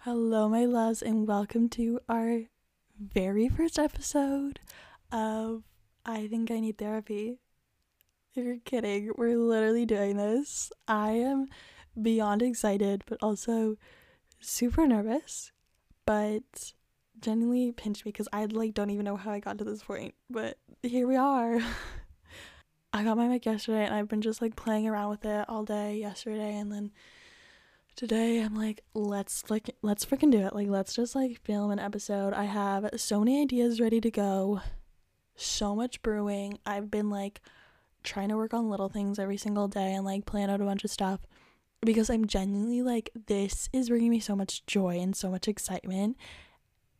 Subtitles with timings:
[0.00, 2.42] Hello, my loves, and welcome to our
[3.00, 4.60] very first episode
[5.10, 5.62] of
[6.04, 7.38] I Think I Need Therapy.
[8.34, 10.70] You're kidding, we're literally doing this.
[10.86, 11.46] I am
[12.00, 13.78] beyond excited, but also
[14.40, 15.52] super nervous,
[16.04, 16.74] but
[17.24, 20.14] genuinely pinched me because I like don't even know how I got to this point,
[20.28, 21.58] but here we are.
[22.92, 25.64] I got my mic yesterday and I've been just like playing around with it all
[25.64, 26.92] day yesterday and then
[27.96, 30.54] today I'm like let's like let's freaking do it.
[30.54, 32.34] Like let's just like film an episode.
[32.34, 34.60] I have so many ideas ready to go.
[35.34, 36.58] So much brewing.
[36.64, 37.40] I've been like
[38.04, 40.84] trying to work on little things every single day and like plan out a bunch
[40.84, 41.20] of stuff
[41.80, 46.16] because I'm genuinely like this is bringing me so much joy and so much excitement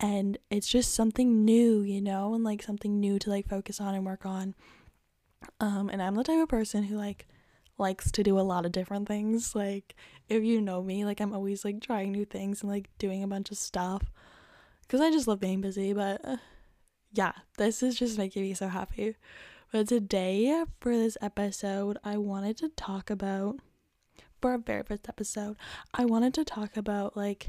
[0.01, 3.95] and it's just something new, you know, and like something new to like focus on
[3.95, 4.55] and work on.
[5.61, 7.27] Um and I'm the type of person who like
[7.79, 9.55] likes to do a lot of different things.
[9.55, 9.95] Like,
[10.29, 13.29] if you know me, like, I'm always like trying new things and like doing a
[13.29, 14.11] bunch of stuff
[14.83, 15.93] because I just love being busy.
[15.93, 16.37] But uh,
[17.13, 19.17] yeah, this is just making me so happy.
[19.73, 23.57] But today, for this episode, I wanted to talk about,
[24.41, 25.57] for our very first episode,
[25.93, 27.49] I wanted to talk about like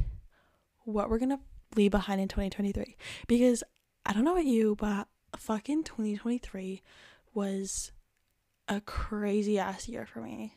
[0.85, 1.39] what we're gonna
[1.75, 2.95] leave behind in 2023
[3.27, 3.63] because
[4.05, 6.81] I don't know about you, but fucking 2023
[7.33, 7.91] was
[8.67, 10.55] a crazy ass year for me.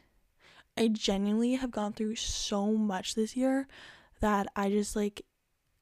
[0.76, 3.66] I genuinely have gone through so much this year
[4.20, 5.22] that I just like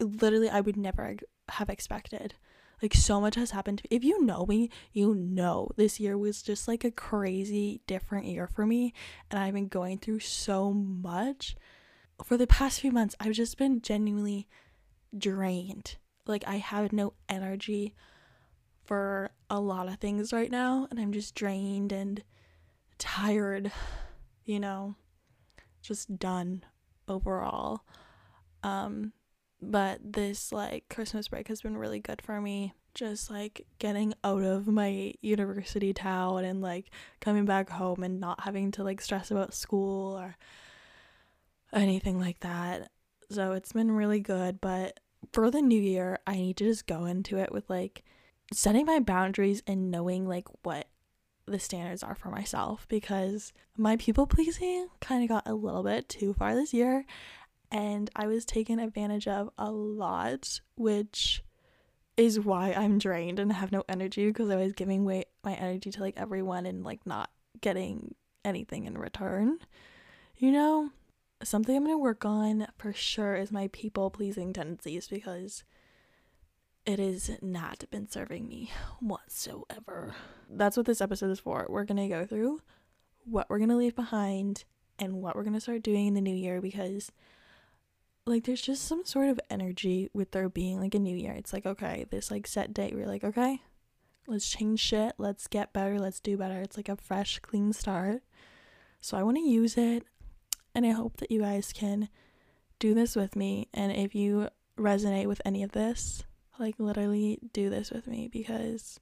[0.01, 1.17] literally I would never
[1.51, 2.35] have expected.
[2.83, 3.79] Like so much has happened.
[3.79, 8.27] To if you know me, you know this year was just like a crazy different
[8.27, 8.93] year for me
[9.31, 11.57] and I've been going through so much.
[12.25, 14.49] For the past few months, I've just been genuinely
[15.19, 15.97] drained.
[16.27, 17.95] Like I have no energy
[18.85, 22.23] for a lot of things right now and I'm just drained and
[22.99, 23.73] tired,
[24.45, 24.97] you know,
[25.83, 26.65] just done
[27.09, 27.83] overall.
[28.63, 29.13] Um
[29.61, 32.75] but this like Christmas break has been really good for me.
[32.95, 36.91] Just like getting out of my university town and like
[37.21, 40.37] coming back home and not having to like stress about school or
[41.73, 42.91] anything like that.
[43.31, 44.99] So it's been really good, but
[45.33, 48.05] for the new year, I need to just go into it with like
[48.53, 50.87] setting my boundaries and knowing like what
[51.47, 56.09] the standards are for myself because my people pleasing kind of got a little bit
[56.09, 57.05] too far this year
[57.71, 61.43] and I was taken advantage of a lot, which
[62.17, 65.91] is why I'm drained and have no energy because I was giving away my energy
[65.91, 68.15] to like everyone and like not getting
[68.45, 69.59] anything in return.
[70.37, 70.91] You know,
[71.43, 75.65] something I'm going to work on for sure is my people pleasing tendencies because
[76.85, 78.71] it has not been serving me
[79.01, 80.15] whatsoever.
[80.49, 81.67] That's what this episode is for.
[81.69, 82.61] We're going to go through
[83.25, 84.65] what we're going to leave behind
[84.99, 87.11] and what we're going to start doing in the new year because
[88.25, 91.33] like there's just some sort of energy with there being like a new year.
[91.33, 93.61] It's like okay, this like set date we're like okay,
[94.27, 96.61] let's change shit, let's get better, let's do better.
[96.61, 98.23] It's like a fresh clean start.
[99.01, 100.05] So I want to use it
[100.77, 102.11] and I hope that you guys can
[102.79, 106.23] do this with me and if you resonate with any of this,
[106.59, 109.01] like literally do this with me because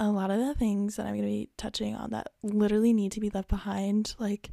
[0.00, 3.12] a lot of the things that I'm going to be touching on that literally need
[3.12, 4.50] to be left behind like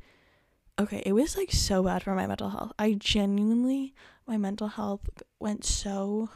[0.79, 2.71] okay, it was like so bad for my mental health.
[2.77, 3.95] I genuinely
[4.27, 5.09] my mental health
[5.39, 6.29] went so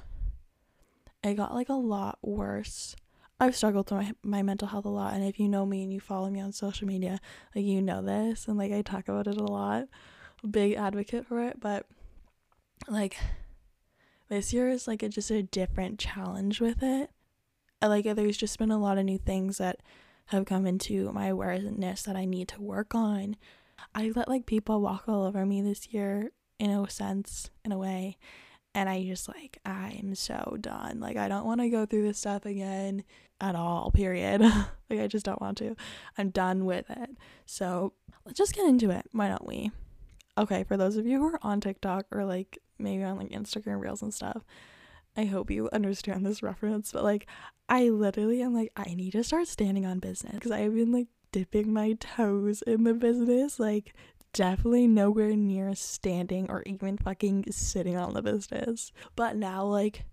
[1.23, 2.95] it got like a lot worse.
[3.39, 5.93] I've struggled with my, my mental health a lot and if you know me and
[5.93, 7.19] you follow me on social media,
[7.55, 9.85] like you know this and like I talk about it a lot.
[10.49, 11.85] Big advocate for it, but
[12.87, 13.17] like
[14.29, 17.09] this year is like a, just a different challenge with it.
[17.81, 19.81] Like there's just been a lot of new things that
[20.27, 23.35] have come into my awareness that I need to work on.
[23.93, 27.77] I let like people walk all over me this year in a sense, in a
[27.77, 28.17] way.
[28.77, 30.99] And I just like, I'm so done.
[30.99, 33.03] Like, I don't want to go through this stuff again
[33.41, 34.39] at all, period.
[34.89, 35.75] like, I just don't want to.
[36.15, 37.09] I'm done with it.
[37.47, 37.93] So,
[38.23, 39.07] let's just get into it.
[39.13, 39.71] Why don't we?
[40.37, 43.81] Okay, for those of you who are on TikTok or like maybe on like Instagram
[43.81, 44.43] Reels and stuff.
[45.15, 47.25] I hope you understand this reference, but like
[47.67, 51.07] I literally am like I need to start standing on business because I've been like
[51.31, 53.95] dipping my toes in the business, like
[54.37, 58.91] definitely nowhere near standing or even fucking sitting on the business.
[59.15, 60.05] But now like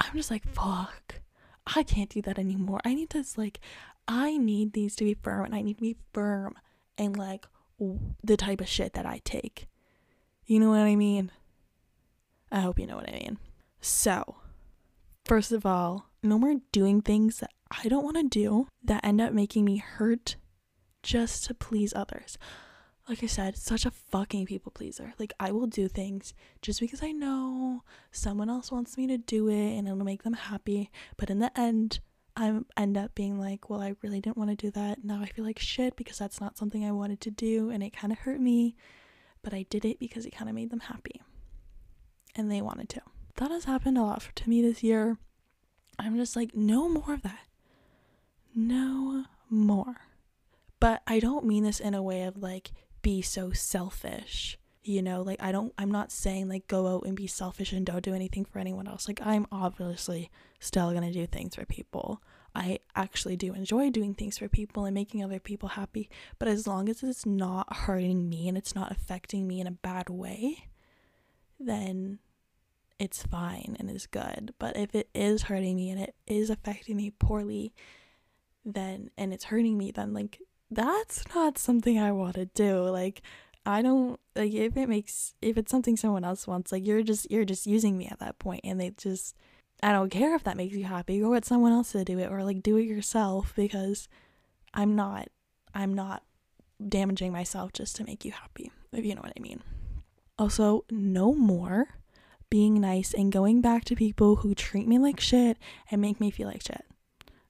[0.00, 1.20] I'm just like fuck.
[1.64, 2.80] I can't do that anymore.
[2.84, 3.60] I need to like
[4.08, 6.54] I need these to be firm and I need to be firm
[6.98, 7.46] and like
[8.24, 9.68] the type of shit that I take.
[10.44, 11.30] You know what I mean?
[12.50, 13.38] I hope you know what I mean.
[13.80, 14.38] So,
[15.24, 19.20] first of all, no more doing things that I don't want to do that end
[19.20, 20.34] up making me hurt
[21.04, 22.38] just to please others.
[23.08, 25.14] Like I said, such a fucking people pleaser.
[25.18, 27.82] Like I will do things just because I know
[28.12, 31.58] someone else wants me to do it and it'll make them happy, but in the
[31.58, 32.00] end
[32.36, 35.02] I end up being like, well, I really didn't want to do that.
[35.02, 37.96] Now I feel like shit because that's not something I wanted to do and it
[37.96, 38.76] kind of hurt me,
[39.42, 41.22] but I did it because it kind of made them happy
[42.36, 43.00] and they wanted to.
[43.36, 45.16] That has happened a lot to me this year.
[45.98, 47.40] I'm just like, no more of that.
[48.54, 49.96] No more.
[50.78, 52.70] But I don't mean this in a way of like,
[53.08, 54.58] be so selfish.
[54.82, 57.86] You know, like I don't, I'm not saying like go out and be selfish and
[57.86, 59.08] don't do anything for anyone else.
[59.08, 62.22] Like I'm obviously still gonna do things for people.
[62.54, 66.10] I actually do enjoy doing things for people and making other people happy.
[66.38, 69.70] But as long as it's not hurting me and it's not affecting me in a
[69.72, 70.68] bad way,
[71.58, 72.18] then
[72.98, 74.52] it's fine and it's good.
[74.58, 77.72] But if it is hurting me and it is affecting me poorly,
[78.66, 82.82] then and it's hurting me, then like that's not something I want to do.
[82.88, 83.22] Like
[83.66, 87.30] I don't like if it makes if it's something someone else wants, like you're just
[87.30, 89.34] you're just using me at that point and they just
[89.82, 91.20] I don't care if that makes you happy.
[91.20, 94.08] Go get someone else to do it or like do it yourself because
[94.74, 95.28] I'm not
[95.74, 96.22] I'm not
[96.86, 99.62] damaging myself just to make you happy, if you know what I mean.
[100.38, 101.88] Also, no more
[102.50, 105.58] being nice and going back to people who treat me like shit
[105.90, 106.84] and make me feel like shit.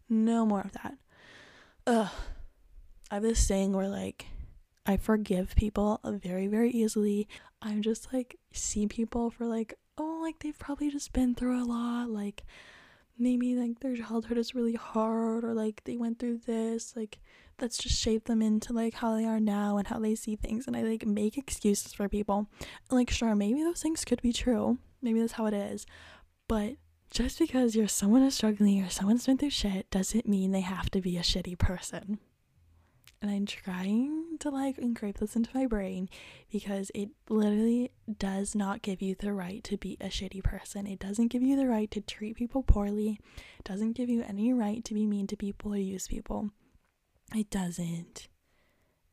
[0.09, 0.95] No more of that.
[1.87, 2.09] Ugh.
[3.11, 4.27] I have this saying where like
[4.87, 7.29] I forgive people very, very easily.
[7.61, 11.65] I'm just like see people for like, oh, like they've probably just been through a
[11.65, 12.09] lot.
[12.09, 12.45] Like
[13.19, 16.95] maybe like their childhood is really hard or like they went through this.
[16.97, 17.19] Like
[17.59, 20.67] that's just shaped them into like how they are now and how they see things.
[20.67, 22.49] And I like make excuses for people.
[22.61, 24.79] And, like, sure, maybe those things could be true.
[25.03, 25.87] Maybe that's how it is.
[26.47, 26.77] But
[27.11, 30.91] just because you're someone who's struggling or someone's been through shit doesn't mean they have
[30.91, 32.19] to be a shitty person
[33.21, 36.09] and I'm trying to like engrave this into my brain
[36.53, 40.87] because it literally does not give you the right to be a shitty person.
[40.87, 43.21] It doesn't give you the right to treat people poorly.
[43.59, 46.51] It doesn't give you any right to be mean to people or use people.
[47.35, 48.29] It doesn't.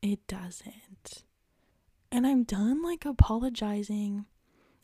[0.02, 1.24] It doesn't.
[2.12, 4.26] And I'm done like apologizing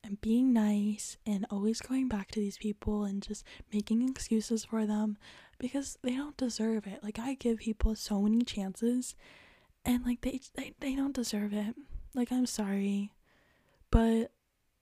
[0.04, 4.86] and being nice and always going back to these people and just making excuses for
[4.86, 5.18] them
[5.62, 7.04] because they don't deserve it.
[7.04, 9.16] Like I give people so many chances
[9.86, 11.76] and like they they, they don't deserve it.
[12.16, 13.12] Like I'm sorry.
[13.92, 14.32] But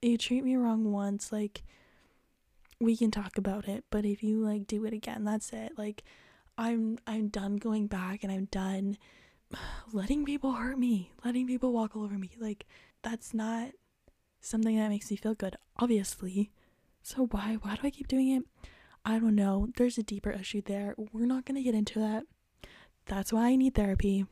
[0.02, 1.64] you treat me wrong once, like
[2.80, 5.74] we can talk about it, but if you like do it again, that's it.
[5.78, 6.04] Like
[6.58, 8.98] I'm I'm done going back and I'm done
[9.92, 12.32] letting people hurt me, letting people walk all over me.
[12.40, 12.66] Like
[13.02, 13.72] that's not
[14.40, 16.52] something that makes me feel good, obviously.
[17.04, 18.44] So why why do I keep doing it?
[19.10, 19.70] I don't know.
[19.76, 20.94] There's a deeper issue there.
[21.12, 22.26] We're not going to get into that.
[23.08, 24.28] That's why I need therapy.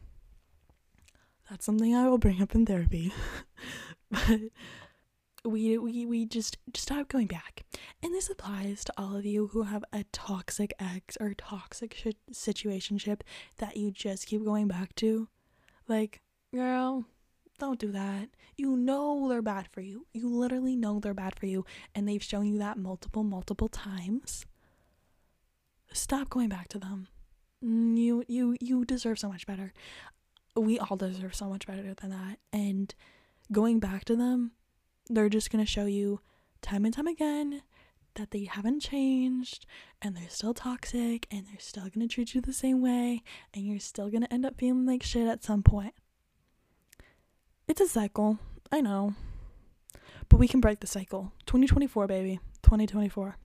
[1.49, 3.11] That's something I will bring up in therapy.
[4.11, 4.39] but
[5.43, 7.65] we we we just just stop going back.
[8.03, 12.31] And this applies to all of you who have a toxic ex or toxic sh-
[12.31, 13.21] situationship
[13.57, 15.27] that you just keep going back to.
[15.87, 16.21] Like,
[16.53, 17.05] girl,
[17.57, 18.29] don't do that.
[18.57, 20.05] You know they're bad for you.
[20.13, 21.65] You literally know they're bad for you
[21.95, 24.45] and they've shown you that multiple multiple times
[25.97, 27.07] stop going back to them.
[27.61, 29.73] You you you deserve so much better.
[30.55, 32.39] We all deserve so much better than that.
[32.51, 32.93] And
[33.51, 34.51] going back to them,
[35.09, 36.21] they're just going to show you
[36.61, 37.61] time and time again
[38.15, 39.65] that they haven't changed
[40.01, 43.21] and they're still toxic and they're still going to treat you the same way
[43.53, 45.93] and you're still going to end up feeling like shit at some point.
[47.67, 48.39] It's a cycle.
[48.71, 49.13] I know.
[50.29, 51.31] But we can break the cycle.
[51.45, 52.39] 2024, baby.
[52.63, 53.37] 2024.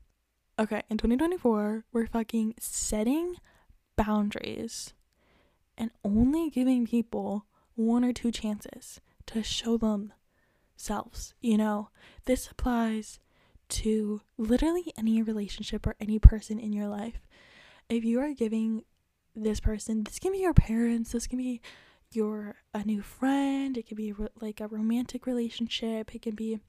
[0.63, 3.35] Okay, in 2024, we're fucking setting
[3.97, 4.95] boundaries
[5.77, 11.35] and only giving people one or two chances to show themselves.
[11.41, 11.89] You know,
[12.27, 13.19] this applies
[13.71, 17.27] to literally any relationship or any person in your life.
[17.89, 18.85] If you are giving
[19.35, 21.61] this person, this can be your parents, this can be
[22.13, 26.61] your a new friend, it can be like a romantic relationship, it can be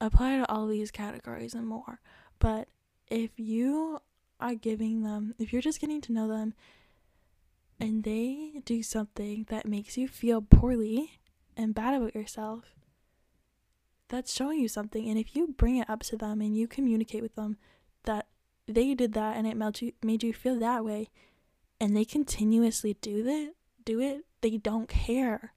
[0.00, 2.00] apply to all these categories and more.
[2.38, 2.68] But
[3.08, 4.00] if you
[4.40, 6.54] are giving them, if you're just getting to know them
[7.80, 11.20] and they do something that makes you feel poorly
[11.56, 12.74] and bad about yourself,
[14.08, 15.08] that's showing you something.
[15.08, 17.56] And if you bring it up to them and you communicate with them
[18.04, 18.26] that
[18.66, 21.08] they did that and it made you, made you feel that way,
[21.80, 25.52] and they continuously do that, do it, they don't care.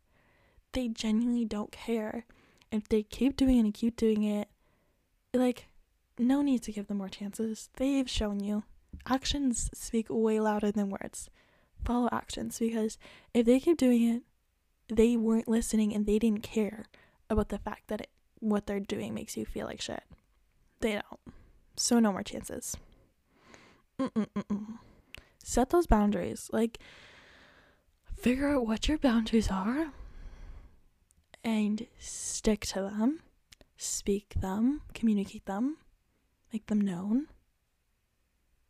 [0.74, 2.26] They genuinely don't care.
[2.72, 4.50] If they keep doing it and keep doing it,
[5.34, 5.68] like
[6.20, 7.70] no need to give them more chances.
[7.78, 8.64] They've shown you.
[9.08, 11.30] actions speak way louder than words.
[11.86, 12.98] Follow actions because
[13.34, 14.24] if they keep doing it,
[14.94, 16.86] they weren't listening and they didn't care
[17.30, 18.10] about the fact that it,
[18.40, 20.04] what they're doing makes you feel like shit.
[20.82, 21.36] They don't.
[21.76, 22.76] So no more chances.
[24.00, 24.80] Mm-mm-mm-mm.
[25.44, 26.50] Set those boundaries.
[26.52, 26.80] Like,
[28.18, 29.92] figure out what your boundaries are
[31.44, 33.22] and stick to them,
[33.78, 35.78] speak them, communicate them,
[36.52, 37.28] make them known.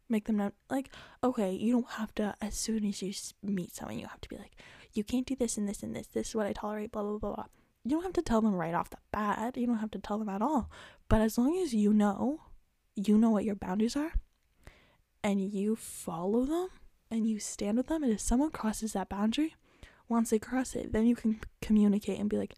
[0.08, 0.54] Make them known.
[0.70, 0.90] Like,
[1.24, 4.38] okay, you don't have to, as soon as you meet someone, you have to be
[4.38, 4.56] like,
[4.94, 6.08] you can't do this and this and this.
[6.08, 7.46] This is what I tolerate, blah, blah, blah, blah.
[7.84, 9.56] You don't have to tell them right off the bat.
[9.56, 10.70] You don't have to tell them at all.
[11.08, 12.42] But as long as you know,
[12.96, 14.14] you know what your boundaries are
[15.24, 16.70] and you follow them
[17.12, 19.56] and you stand with them, and if someone crosses that boundary,
[20.08, 22.54] once they cross it, then you can communicate and be like,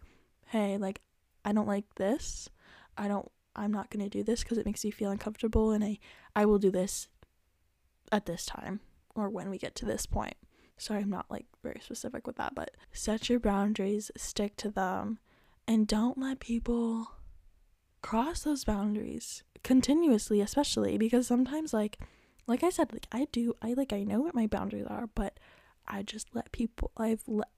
[0.46, 1.00] hey, like,
[1.44, 2.50] I don't like this.
[2.96, 5.84] I don't, I'm not going to do this because it makes me feel uncomfortable, and
[5.84, 5.98] I,
[6.34, 7.08] I will do this
[8.10, 8.80] at this time
[9.14, 10.34] or when we get to this point.
[10.78, 15.18] Sorry, I'm not like very specific with that, but set your boundaries, stick to them,
[15.68, 17.12] and don't let people
[18.00, 21.98] cross those boundaries continuously, especially because sometimes, like,
[22.46, 25.38] like I said, like I do, I like I know what my boundaries are, but
[25.86, 26.90] I just let people.
[26.96, 27.48] I've let.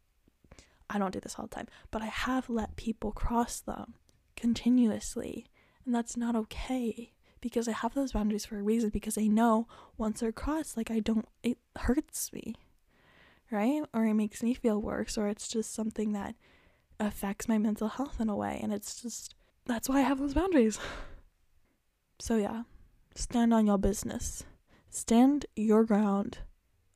[0.91, 3.95] I don't do this all the time, but I have let people cross them
[4.37, 5.47] continuously,
[5.85, 8.91] and that's not okay because I have those boundaries for a reason.
[8.91, 9.67] Because I know
[9.99, 12.55] once they're crossed, like I don't, it hurts me,
[13.51, 13.83] right?
[13.93, 16.35] Or it makes me feel worse, or it's just something that
[17.01, 19.35] affects my mental health in a way, and it's just
[19.67, 20.79] that's why I have those boundaries.
[22.21, 22.63] So yeah,
[23.15, 24.45] stand on your business.
[24.91, 26.39] Stand your ground.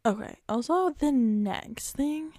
[0.06, 0.36] Okay.
[0.48, 2.32] Also, the next thing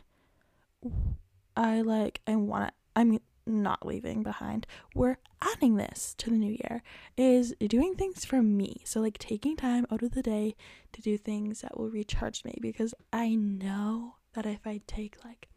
[1.55, 4.65] I like, I want, I mean, not leaving behind.
[4.95, 6.83] We're adding this to the new year
[7.17, 8.81] is doing things for me.
[8.85, 10.55] So, like, taking time out of the day
[10.93, 15.47] to do things that will recharge me because I know that if I take like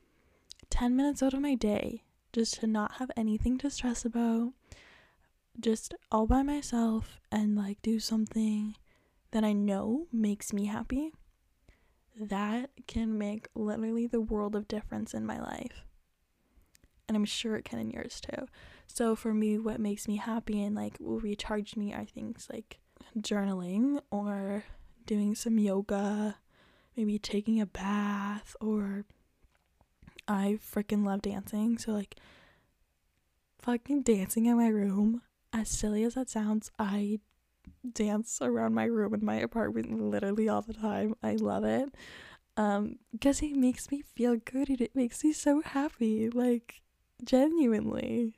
[0.71, 4.53] 10 minutes out of my day just to not have anything to stress about,
[5.61, 8.75] just all by myself and like do something
[9.33, 11.13] that I know makes me happy,
[12.19, 15.85] that can make literally the world of difference in my life.
[17.13, 18.47] And I'm sure it can in yours too.
[18.87, 22.79] So for me, what makes me happy and like will recharge me are things like
[23.19, 24.65] journaling or
[25.05, 26.37] doing some yoga,
[26.97, 29.05] maybe taking a bath, or
[30.27, 31.77] I freaking love dancing.
[31.77, 32.17] So like
[33.59, 35.21] fucking dancing in my room,
[35.53, 37.19] as silly as that sounds, I
[37.93, 41.15] dance around my room in my apartment literally all the time.
[41.23, 41.95] I love it.
[42.57, 46.82] Um, because it makes me feel good and it makes me so happy, like
[47.25, 48.35] genuinely.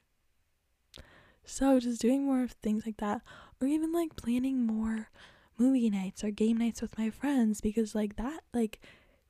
[1.45, 3.23] So just doing more of things like that,
[3.61, 5.09] or even like planning more
[5.59, 8.81] movie nights or game nights with my friends because like that like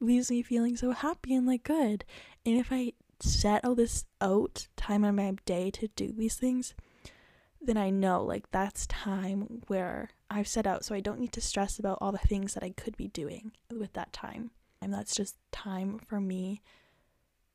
[0.00, 2.04] leaves me feeling so happy and like good.
[2.46, 6.74] And if I set all this out time on my day to do these things,
[7.60, 11.40] then I know like that's time where I've set out so I don't need to
[11.40, 14.50] stress about all the things that I could be doing with that time.
[14.80, 16.62] And that's just time for me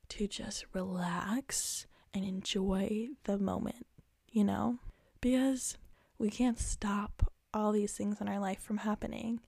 [0.08, 3.86] to just relax and enjoy the moment,
[4.30, 4.78] you know?
[5.20, 5.76] Because
[6.18, 9.40] we can't stop all these things in our life from happening.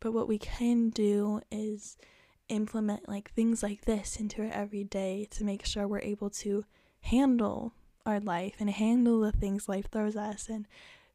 [0.00, 1.96] But what we can do is
[2.48, 6.64] implement like things like this into our everyday to make sure we're able to
[7.02, 7.74] handle
[8.06, 10.66] our life and handle the things life throws us and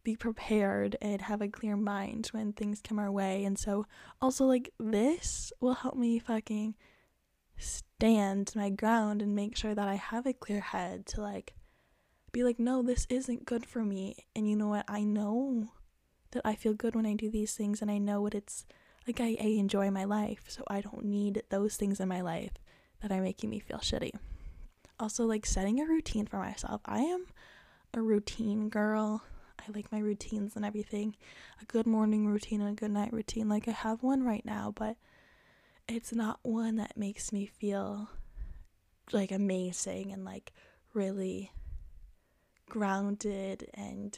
[0.03, 3.43] be prepared and have a clear mind when things come our way.
[3.45, 3.85] And so,
[4.21, 6.75] also, like, this will help me fucking
[7.57, 11.53] stand my ground and make sure that I have a clear head to, like,
[12.31, 14.25] be like, no, this isn't good for me.
[14.35, 14.85] And you know what?
[14.87, 15.71] I know
[16.31, 18.65] that I feel good when I do these things, and I know what it's
[19.07, 19.19] like.
[19.19, 22.53] I, I enjoy my life, so I don't need those things in my life
[23.01, 24.11] that are making me feel shitty
[24.99, 26.81] also like setting a routine for myself.
[26.85, 27.25] I am
[27.93, 29.23] a routine girl.
[29.59, 31.15] I like my routines and everything.
[31.61, 33.49] A good morning routine and a good night routine.
[33.49, 34.95] Like I have one right now, but
[35.93, 38.09] it's not one that makes me feel
[39.11, 40.51] like amazing and like
[40.95, 41.51] really
[42.67, 44.17] grounded and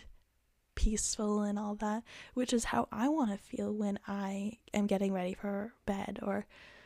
[0.75, 2.03] peaceful and all that,
[2.33, 6.45] which is how I want to feel when I am getting ready for bed or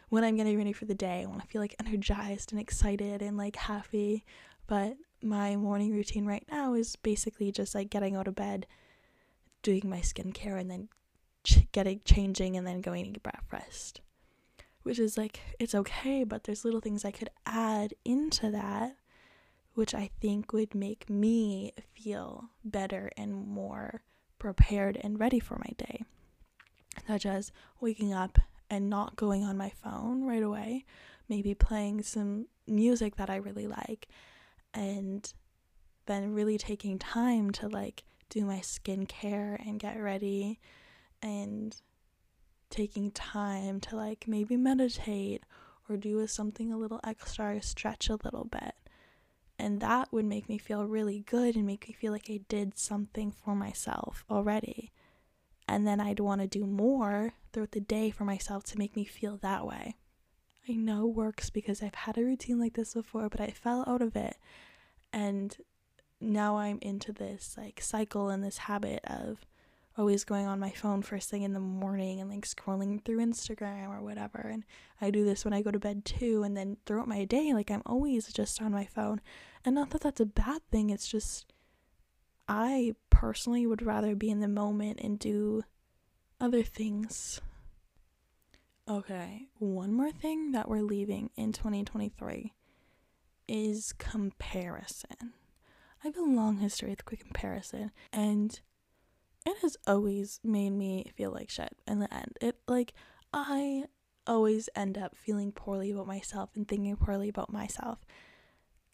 [0.09, 3.21] when I'm getting ready for the day, I want to feel like energized and excited
[3.21, 4.25] and like happy.
[4.65, 8.65] But my morning routine right now is basically just like getting out of bed,
[9.61, 10.89] doing my skincare, and then
[11.43, 14.01] ch- getting changing and then going to get breakfast.
[14.83, 18.95] Which is like, it's okay, but there's little things I could add into that,
[19.73, 24.01] which I think would make me feel better and more
[24.39, 26.03] prepared and ready for my day.
[27.07, 28.37] such as waking up
[28.69, 30.85] and not going on my phone right away,
[31.27, 34.07] maybe playing some music that I really like,
[34.73, 35.31] and
[36.05, 40.59] then really taking time to like do my skincare and get ready
[41.21, 41.75] and
[42.69, 45.43] taking time to like maybe meditate
[45.89, 48.75] or do something a little extra or stretch a little bit.
[49.57, 52.77] And that would make me feel really good and make me feel like I did
[52.77, 54.91] something for myself already.
[55.67, 59.03] And then I'd want to do more throughout the day for myself to make me
[59.03, 59.97] feel that way.
[60.67, 64.01] I know works because I've had a routine like this before, but I fell out
[64.01, 64.37] of it.
[65.11, 65.55] And
[66.21, 69.45] now I'm into this like cycle and this habit of
[69.99, 73.89] always going on my phone first thing in the morning and like scrolling through Instagram
[73.89, 74.39] or whatever.
[74.39, 74.63] And
[75.01, 76.41] I do this when I go to bed too.
[76.43, 79.19] And then throughout my day, like I'm always just on my phone.
[79.65, 81.51] And not that that's a bad thing, it's just
[82.47, 85.63] I personally would rather be in the moment and do
[86.39, 87.41] other things.
[88.89, 92.53] Okay, one more thing that we're leaving in 2023
[93.47, 95.33] is comparison.
[96.03, 98.59] I have a long history with quick comparison, and
[99.45, 102.37] it has always made me feel like shit in the end.
[102.41, 102.93] It like
[103.33, 103.85] I
[104.27, 107.99] always end up feeling poorly about myself and thinking poorly about myself.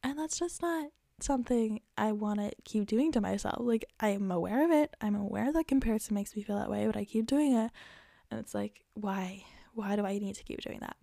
[0.04, 3.58] And that's just not something I want to keep doing to myself.
[3.60, 4.96] Like I am aware of it.
[5.02, 7.72] I'm aware that comparison makes me feel that way, but I keep doing it.
[8.30, 9.44] And it's like, why?
[9.74, 10.96] Why do I need to keep doing that?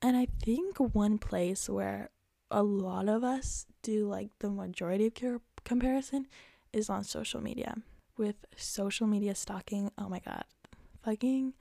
[0.00, 2.10] And I think one place where
[2.50, 6.26] a lot of us do like the majority of comparison
[6.72, 7.76] is on social media
[8.16, 9.90] with social media stalking.
[9.98, 10.44] Oh my god.
[11.04, 11.54] Fucking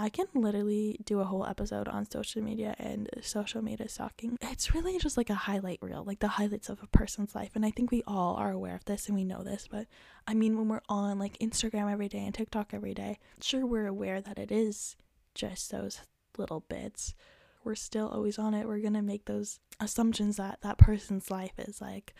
[0.00, 4.38] I can literally do a whole episode on social media and social media stalking.
[4.40, 7.50] It's really just like a highlight reel, like the highlights of a person's life.
[7.56, 9.66] And I think we all are aware of this and we know this.
[9.68, 9.88] But
[10.24, 13.88] I mean, when we're on like Instagram every day and TikTok every day, sure, we're
[13.88, 14.94] aware that it is
[15.34, 16.00] just those
[16.36, 17.16] little bits.
[17.64, 18.68] We're still always on it.
[18.68, 22.14] We're going to make those assumptions that that person's life is like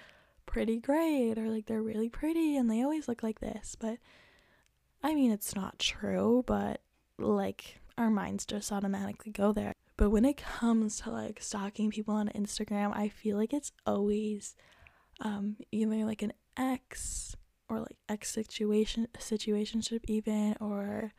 [0.49, 3.77] pretty great or like they're really pretty and they always look like this.
[3.79, 3.99] But
[5.03, 6.81] I mean, it's not true, but
[7.19, 9.75] like our minds just automatically go there.
[9.97, 14.57] But when it comes to like stalking people on Instagram, I feel like it's always
[15.21, 17.37] um either like an ex
[17.69, 21.13] or like ex situation situationship even or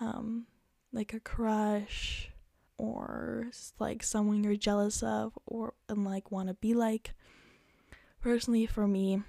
[0.00, 0.46] um
[0.92, 2.30] like a crush
[2.78, 7.12] or like someone you're jealous of or and like want to be like
[8.20, 9.22] personally for me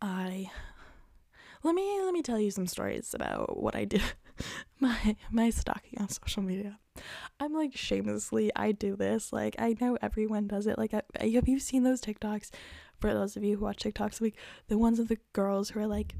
[0.00, 0.50] i
[1.62, 4.00] let me let me tell you some stories about what i do.
[4.80, 6.78] my my stalking on social media.
[7.38, 10.78] I'm like shamelessly i do this like i know everyone does it.
[10.78, 11.02] Like I,
[11.34, 12.50] have you seen those tiktoks?
[12.98, 14.36] For those of you who watch tiktoks like
[14.68, 16.14] the ones of the girls who are like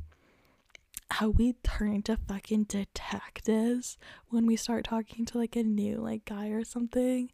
[1.11, 3.99] how we turn into fucking detectives
[4.29, 7.31] when we start talking to like a new like guy or something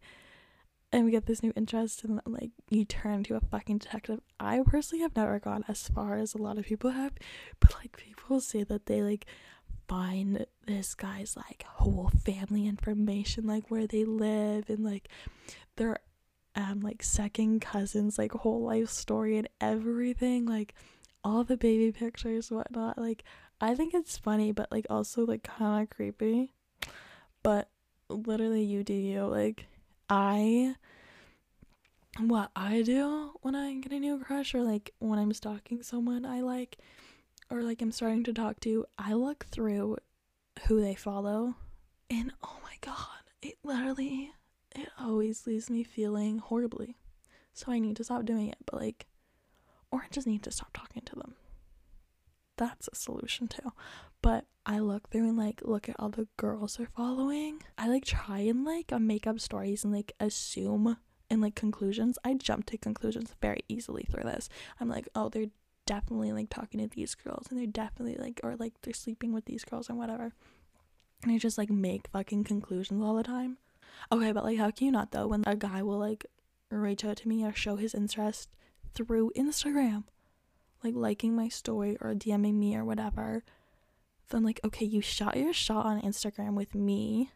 [0.97, 4.21] and we get this new interest and like you turn into a fucking detective.
[4.41, 7.13] I personally have never gone as far as a lot of people have,
[7.61, 9.27] but like people say that they like
[9.87, 15.11] find this guy's like whole family information, like where they live and like
[15.77, 15.99] their
[16.55, 20.73] um like second cousins, like whole life story and everything, like
[21.23, 22.97] all the baby pictures, whatnot.
[22.97, 23.23] Like
[23.61, 26.55] I think it's funny, but like also like kind of creepy.
[27.43, 27.69] But
[28.09, 29.67] literally, you do you like
[30.09, 30.77] I
[32.19, 36.25] what I do when I get a new crush or like when I'm stalking someone
[36.25, 36.79] I like
[37.51, 39.99] or like I'm starting to talk to, I look through
[40.67, 41.55] who they follow
[42.09, 42.97] and oh my god,
[43.43, 44.33] it literally
[44.75, 46.97] it always leaves me feeling horribly.
[47.53, 49.07] So I need to stop doing it, but like
[49.91, 51.35] or I just need to stop talking to them.
[52.57, 53.73] That's a solution too.
[54.23, 57.63] But I look through and like look at all the girls they're following.
[57.79, 60.97] I like try and like uh, make up stories and like assume
[61.31, 62.19] and like conclusions.
[62.25, 64.49] I jump to conclusions very easily through this.
[64.81, 65.47] I'm like, oh, they're
[65.87, 69.45] definitely like talking to these girls and they're definitely like or like they're sleeping with
[69.45, 70.33] these girls and whatever.
[71.23, 73.59] And I just like make fucking conclusions all the time.
[74.11, 76.27] Okay, but like how can you not though when a guy will like
[76.73, 78.49] reach out to me or show his interest
[78.95, 80.05] through Instagram?
[80.83, 83.45] Like liking my story or DMing me or whatever.
[84.31, 87.31] Then like okay, you shot your shot on Instagram with me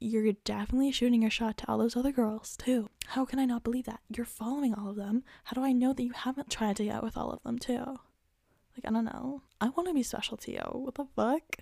[0.00, 2.88] you're definitely shooting your shot to all those other girls too.
[3.06, 4.00] How can I not believe that?
[4.14, 5.24] You're following all of them.
[5.44, 7.84] How do I know that you haven't tried to get with all of them too?
[7.84, 9.42] Like, I don't know.
[9.60, 10.62] I want to be special to you.
[10.72, 11.56] What the fuck?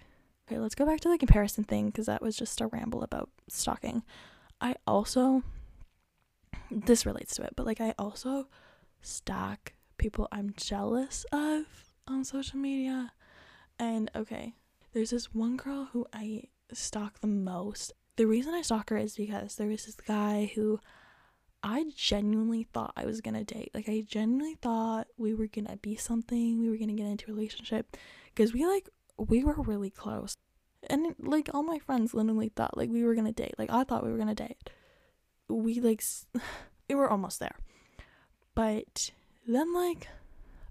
[0.46, 3.30] Okay, let's go back to the comparison thing because that was just a ramble about
[3.48, 4.02] stalking.
[4.60, 5.42] I also,
[6.70, 8.48] this relates to it, but like, I also
[9.00, 11.64] stalk people I'm jealous of
[12.06, 13.12] on social media.
[13.78, 14.54] And okay,
[14.92, 17.92] there's this one girl who I stalk the most.
[18.16, 20.80] The reason I stalk her is because there was this guy who
[21.62, 23.72] I genuinely thought I was gonna date.
[23.74, 27.34] Like I genuinely thought we were gonna be something, we were gonna get into a
[27.34, 27.96] relationship.
[28.34, 30.36] Cause we like we were really close.
[30.88, 33.54] And like all my friends literally thought like we were gonna date.
[33.58, 34.70] Like I thought we were gonna date.
[35.48, 36.02] We like
[36.88, 37.56] we were almost there.
[38.54, 39.10] But
[39.46, 40.08] then like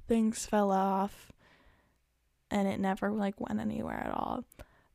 [0.08, 1.32] things fell off
[2.52, 4.46] and it never like went anywhere at all.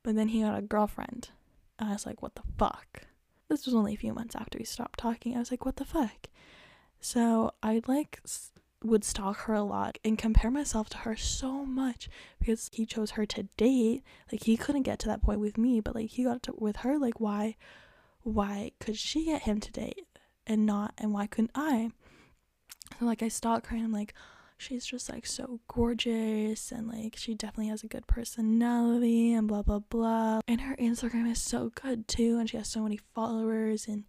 [0.02, 1.30] But then he got a girlfriend.
[1.78, 3.02] And I was like, what the fuck?
[3.48, 5.34] This was only a few months after we stopped talking.
[5.34, 6.28] I was like, what the fuck?
[7.00, 8.20] So I like
[8.82, 12.08] would stalk her a lot and compare myself to her so much
[12.38, 14.02] because he chose her to date.
[14.32, 16.76] Like he couldn't get to that point with me, but like he got to with
[16.76, 16.98] her.
[16.98, 17.56] Like why,
[18.22, 20.06] why could she get him to date
[20.46, 21.90] and not, and why couldn't I?
[22.98, 24.14] So like I stalk her and I'm like,
[24.61, 29.62] she's just like so gorgeous and like she definitely has a good personality and blah
[29.62, 30.40] blah blah.
[30.46, 34.05] And her Instagram is so good too and she has so many followers and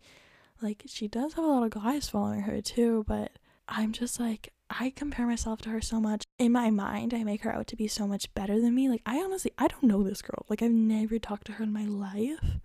[0.62, 3.32] like she does have a lot of guys following her too, but
[3.68, 6.24] I'm just like I compare myself to her so much.
[6.40, 8.90] In my mind, I make her out to be so much better than me.
[8.90, 10.46] Like I honestly I don't know this girl.
[10.50, 12.60] Like I've never talked to her in my life.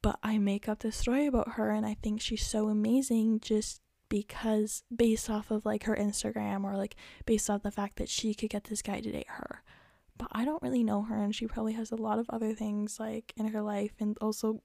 [0.00, 3.80] But I make up this story about her and I think she's so amazing just
[4.08, 8.34] because based off of like her Instagram or like based off the fact that she
[8.34, 9.62] could get this guy to date her.
[10.16, 12.98] But I don't really know her and she probably has a lot of other things
[12.98, 14.62] like in her life and also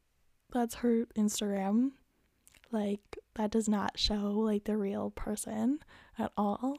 [0.52, 1.92] that's her Instagram.
[2.72, 5.80] Like that does not show like the real person
[6.18, 6.78] at all.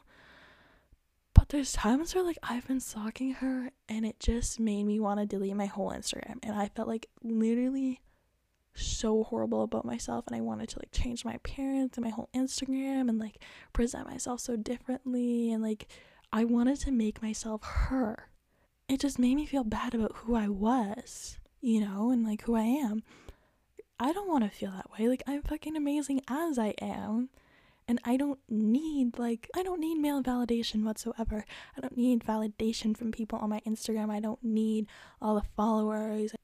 [1.34, 5.20] But there's times where like I've been stalking her and it just made me want
[5.20, 8.00] to delete my whole Instagram and I felt like literally
[8.74, 12.28] so horrible about myself and I wanted to like change my appearance and my whole
[12.34, 15.86] Instagram and like present myself so differently and like
[16.32, 18.28] I wanted to make myself her.
[18.88, 22.56] It just made me feel bad about who I was, you know, and like who
[22.56, 23.02] I am.
[24.00, 25.08] I don't want to feel that way.
[25.08, 27.30] Like I'm fucking amazing as I am.
[27.86, 31.44] And I don't need like I don't need male validation whatsoever.
[31.76, 34.10] I don't need validation from people on my Instagram.
[34.10, 34.86] I don't need
[35.20, 36.34] all the followers.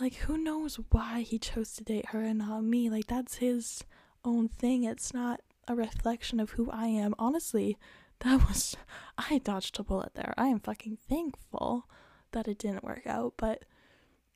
[0.00, 2.88] Like, who knows why he chose to date her and not me?
[2.88, 3.84] Like, that's his
[4.24, 4.84] own thing.
[4.84, 7.14] It's not a reflection of who I am.
[7.18, 7.76] Honestly,
[8.20, 8.76] that was.
[9.16, 10.34] I dodged a bullet there.
[10.36, 11.88] I am fucking thankful
[12.32, 13.64] that it didn't work out, but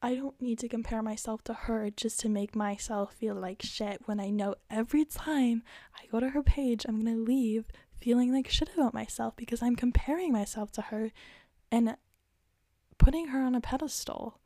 [0.02, 4.02] I don't need to compare myself to her just to make myself feel like shit
[4.06, 5.62] when I know every time
[5.94, 7.66] I go to her page, I'm gonna leave
[8.00, 11.12] feeling like shit about myself because I'm comparing myself to her
[11.70, 11.96] and
[12.98, 14.40] putting her on a pedestal.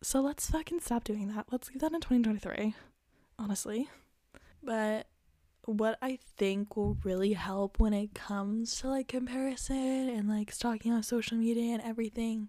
[0.00, 1.46] So let's fucking stop doing that.
[1.50, 2.74] Let's leave that in 2023,
[3.38, 3.88] honestly.
[4.62, 5.06] But
[5.64, 10.92] what I think will really help when it comes to like comparison and like stalking
[10.92, 12.48] on social media and everything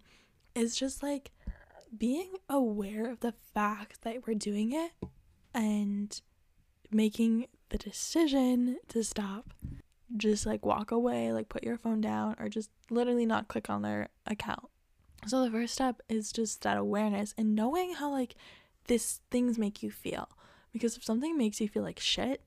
[0.55, 1.31] is just like
[1.97, 4.91] being aware of the fact that we're doing it
[5.53, 6.21] and
[6.91, 9.53] making the decision to stop.
[10.15, 13.83] Just like walk away, like put your phone down, or just literally not click on
[13.83, 14.68] their account
[15.27, 18.35] so the first step is just that awareness and knowing how like
[18.87, 20.29] this things make you feel.
[20.71, 22.41] Because if something makes you feel like shit,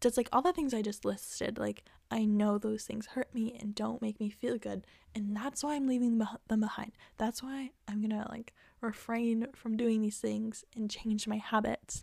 [0.00, 3.56] just like all the things I just listed, like I know those things hurt me
[3.60, 6.92] and don't make me feel good, and that's why I'm leaving them behind.
[7.16, 12.02] That's why I'm gonna like refrain from doing these things and change my habits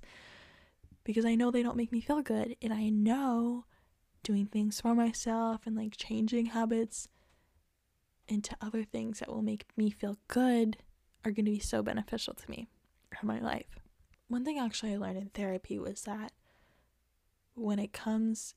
[1.04, 3.66] because I know they don't make me feel good, and I know
[4.24, 7.08] doing things for myself and like changing habits
[8.28, 10.78] into other things that will make me feel good
[11.24, 12.68] are going to be so beneficial to me
[13.22, 13.80] in my life.
[14.28, 16.32] One thing actually I learned in therapy was that
[17.56, 18.56] when it comes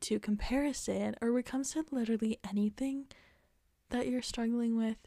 [0.00, 3.06] to comparison or when it comes to literally anything
[3.90, 4.98] that you're struggling with,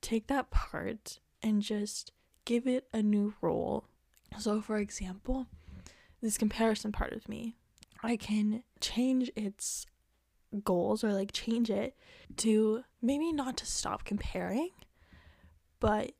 [0.00, 2.12] take that part and just
[2.44, 3.84] give it a new role.
[4.38, 5.46] So, for example,
[6.22, 7.54] this comparison part of me,
[8.02, 9.86] I can change its
[10.56, 11.96] goals or like change it
[12.38, 14.70] to maybe not to stop comparing,
[15.80, 16.12] but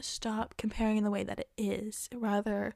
[0.00, 2.74] stop comparing in the way that it is, rather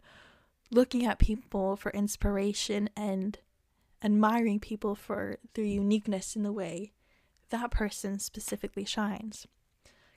[0.71, 3.39] looking at people for inspiration and
[4.03, 6.93] admiring people for their uniqueness in the way
[7.51, 9.47] that person specifically shines.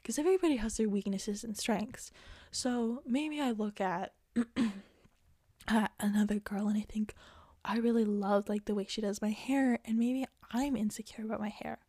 [0.02, 2.12] Because everybody has their weaknesses and strengths.
[2.52, 4.14] So maybe I look at,
[5.68, 7.14] at another girl and I think,
[7.64, 11.40] I really love like the way she does my hair, and maybe I'm insecure about
[11.40, 11.80] my hair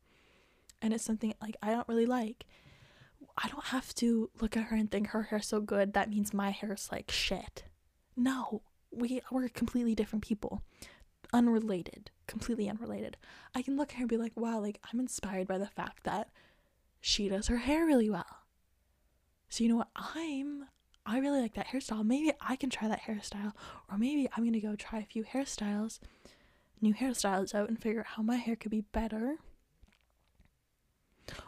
[0.83, 2.47] and it's something like I don't really like.
[3.37, 6.35] I don't have to look at her and think her hair's so good that means
[6.35, 7.65] my hair's like shit.
[8.17, 10.63] No, we we're completely different people.
[11.33, 13.17] Unrelated, completely unrelated.
[13.55, 16.05] I can look at her and be like, wow, like I'm inspired by the fact
[16.05, 16.29] that
[17.01, 18.27] she does her hair really well.
[19.49, 19.91] So you know what?
[19.97, 20.67] I'm
[21.07, 22.05] I really like that hairstyle.
[22.05, 23.53] Maybe I can try that hairstyle
[23.91, 25.99] or maybe I'm going to go try a few hairstyles,
[26.81, 29.37] new hairstyles out and figure out how my hair could be better.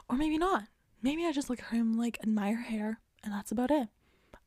[0.08, 0.64] Or maybe not.
[1.02, 3.88] Maybe I just look at her and like admire hair and that's about it.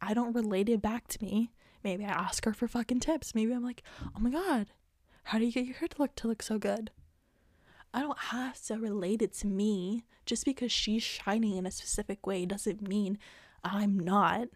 [0.02, 1.52] I don't relate it back to me.
[1.84, 3.36] Maybe I ask her for fucking tips.
[3.36, 3.84] Maybe I'm like,
[4.16, 4.68] "Oh my god,
[5.26, 6.92] how do you get your hair to look to look so good?"
[7.94, 10.04] I don't have to relate it to me.
[10.26, 13.20] Just because she's shining in a specific way doesn't mean
[13.64, 14.50] I'm not.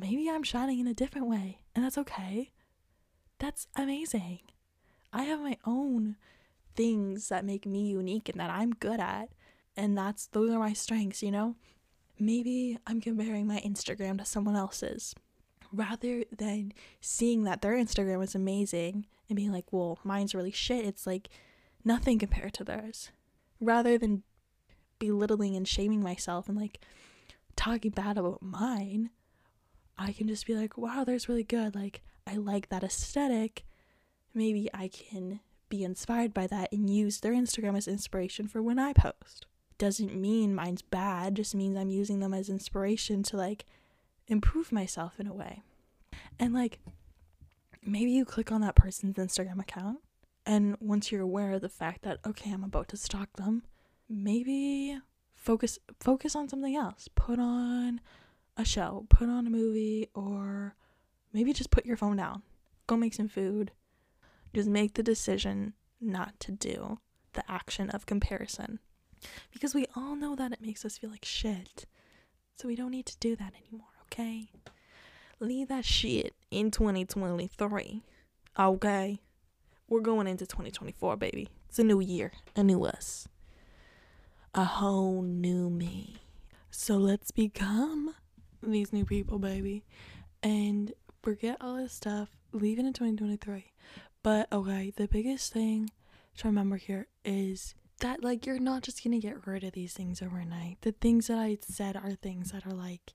[0.00, 2.50] Maybe I'm shining in a different way, and that's okay.
[3.38, 4.40] That's amazing.
[5.12, 6.16] I have my own
[6.74, 9.30] things that make me unique and that I'm good at,
[9.76, 11.56] and that's those are my strengths, you know?
[12.18, 15.14] Maybe I'm comparing my Instagram to someone else's
[15.72, 20.84] rather than seeing that their Instagram is amazing and being like, well, mine's really shit.
[20.84, 21.28] It's like
[21.84, 23.10] nothing compared to theirs.
[23.60, 24.22] Rather than
[24.98, 26.80] belittling and shaming myself and like
[27.56, 29.10] talking bad about mine,
[29.98, 31.74] I can just be like, wow, that's really good.
[31.74, 33.64] Like, I like that aesthetic.
[34.32, 38.78] Maybe I can be inspired by that and use their Instagram as inspiration for when
[38.78, 39.46] I post.
[39.78, 43.64] Doesn't mean mine's bad, just means I'm using them as inspiration to like
[44.28, 45.62] improve myself in a way.
[46.38, 46.80] And like,
[47.82, 49.98] maybe you click on that person's Instagram account
[50.46, 53.62] and once you're aware of the fact that okay, I'm about to stalk them,
[54.08, 54.98] maybe
[55.34, 57.08] focus focus on something else.
[57.14, 58.00] Put on
[58.56, 60.74] a show, put on a movie or
[61.32, 62.42] maybe just put your phone down.
[62.86, 63.72] Go make some food.
[64.52, 66.98] Just make the decision not to do
[67.32, 68.78] the action of comparison.
[69.52, 71.86] Because we all know that it makes us feel like shit.
[72.54, 74.50] So we don't need to do that anymore, okay?
[75.40, 78.02] Leave that shit in 2023.
[78.56, 79.20] Okay?
[79.88, 81.48] we're going into 2024, baby.
[81.68, 83.28] It's a new year, a new us,
[84.54, 86.16] a whole new me.
[86.70, 88.14] So let's become
[88.72, 89.84] these new people, baby,
[90.42, 92.28] and forget all this stuff.
[92.52, 93.72] Leave it in 2023.
[94.22, 95.90] But okay, the biggest thing
[96.38, 100.22] to remember here is that like you're not just gonna get rid of these things
[100.22, 100.78] overnight.
[100.82, 103.12] The things that I said are things that are like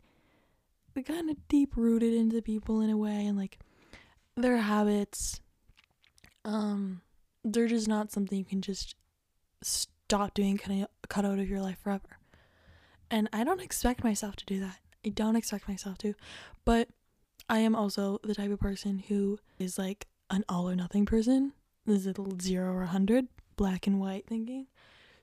[1.06, 3.58] kind of deep rooted into people in a way, and like
[4.42, 5.42] their habits
[6.46, 7.02] um
[7.44, 8.96] they're just not something you can just
[9.62, 12.18] stop doing cut out of your life forever
[13.12, 16.14] and i don't expect myself to do that i don't expect myself to
[16.66, 16.90] but
[17.48, 21.54] i am also the type of person who is like an all or nothing person.
[21.86, 24.68] This is a zero or a hundred black and white thinking.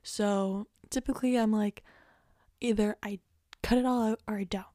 [0.03, 1.83] So typically i'm like
[2.61, 3.19] either i
[3.61, 4.65] cut it all out or i don't.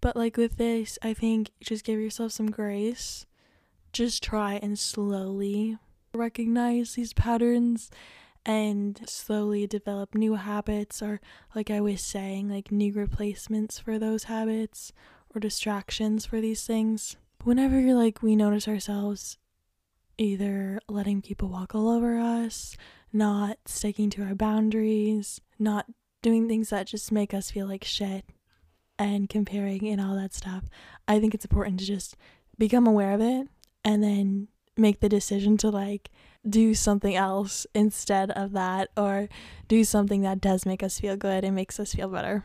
[0.00, 3.26] But like with this i think just give yourself some grace.
[3.92, 5.78] Just try and slowly
[6.14, 7.90] recognize these patterns
[8.46, 11.20] and slowly develop new habits or
[11.54, 14.92] like I was saying like new replacements for those habits
[15.34, 17.16] or distractions for these things.
[17.44, 19.38] Whenever like we notice ourselves
[20.18, 22.76] either letting people walk all over us,
[23.12, 25.86] not sticking to our boundaries, not
[26.22, 28.24] doing things that just make us feel like shit
[28.98, 30.64] and comparing and all that stuff.
[31.08, 32.16] I think it's important to just
[32.58, 33.48] become aware of it
[33.82, 36.10] and then make the decision to like
[36.48, 39.28] do something else instead of that or
[39.68, 42.44] do something that does make us feel good and makes us feel better.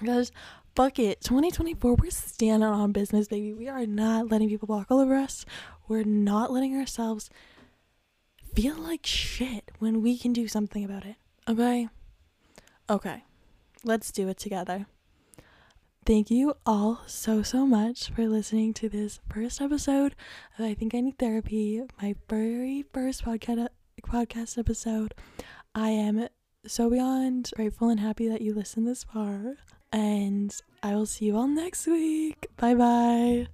[0.00, 0.32] Because
[0.74, 3.52] fuck it, 2024, we're standing on business, baby.
[3.52, 5.44] We are not letting people walk all over us.
[5.88, 7.30] We're not letting ourselves
[8.54, 11.16] feel like shit when we can do something about it.
[11.48, 11.88] Okay?
[12.88, 13.24] Okay.
[13.84, 14.86] Let's do it together.
[16.06, 20.14] Thank you all so, so much for listening to this first episode
[20.56, 23.66] of I Think I Need Therapy, my very first podcast,
[24.02, 25.14] podcast episode.
[25.74, 26.28] I am
[26.64, 29.56] so beyond grateful and happy that you listened this far.
[29.90, 32.46] And I will see you all next week.
[32.56, 33.48] Bye bye.